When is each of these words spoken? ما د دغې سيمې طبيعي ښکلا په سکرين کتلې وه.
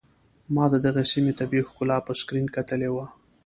ما 0.53 0.65
د 0.73 0.75
دغې 0.85 1.03
سيمې 1.11 1.33
طبيعي 1.39 1.67
ښکلا 1.69 1.97
په 2.05 2.11
سکرين 2.19 2.47
کتلې 2.55 2.89
وه. 2.95 3.05